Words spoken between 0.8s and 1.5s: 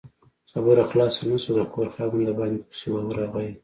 خلاصه نه